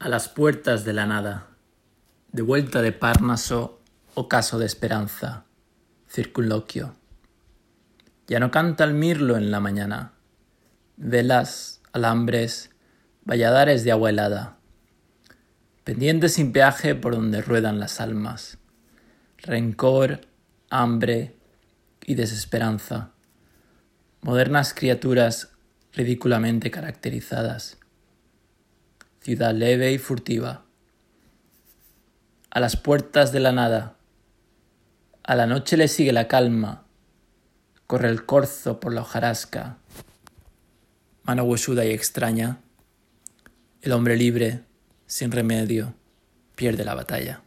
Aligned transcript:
A 0.00 0.08
las 0.08 0.28
puertas 0.28 0.84
de 0.84 0.92
la 0.92 1.06
nada, 1.06 1.48
de 2.30 2.42
vuelta 2.42 2.82
de 2.82 2.92
Parnaso, 2.92 3.80
ocaso 4.14 4.60
de 4.60 4.64
esperanza, 4.64 5.44
circunloquio. 6.08 6.94
Ya 8.28 8.38
no 8.38 8.52
canta 8.52 8.84
el 8.84 8.94
mirlo 8.94 9.36
en 9.36 9.50
la 9.50 9.58
mañana, 9.58 10.12
velas, 10.96 11.80
alambres, 11.92 12.70
valladares 13.24 13.82
de 13.82 13.90
agua 13.90 14.10
helada, 14.10 14.58
pendientes 15.82 16.34
sin 16.34 16.52
peaje 16.52 16.94
por 16.94 17.16
donde 17.16 17.42
ruedan 17.42 17.80
las 17.80 18.00
almas, 18.00 18.58
rencor, 19.38 20.20
hambre 20.70 21.34
y 22.06 22.14
desesperanza, 22.14 23.10
modernas 24.20 24.74
criaturas 24.74 25.56
ridículamente 25.92 26.70
caracterizadas 26.70 27.78
leve 29.36 29.92
y 29.92 29.98
furtiva, 29.98 30.64
a 32.50 32.60
las 32.60 32.76
puertas 32.76 33.30
de 33.32 33.40
la 33.40 33.52
nada. 33.52 33.96
A 35.22 35.36
la 35.36 35.46
noche 35.46 35.76
le 35.76 35.88
sigue 35.88 36.12
la 36.12 36.26
calma, 36.26 36.84
corre 37.86 38.08
el 38.08 38.24
corzo 38.24 38.80
por 38.80 38.94
la 38.94 39.02
hojarasca, 39.02 39.76
mano 41.24 41.44
huesuda 41.44 41.84
y 41.84 41.90
extraña, 41.90 42.60
el 43.82 43.92
hombre 43.92 44.16
libre, 44.16 44.62
sin 45.06 45.30
remedio, 45.30 45.94
pierde 46.54 46.84
la 46.84 46.94
batalla. 46.94 47.42